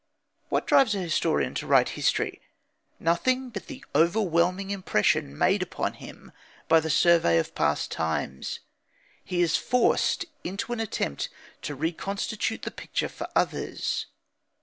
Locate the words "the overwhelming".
3.67-4.71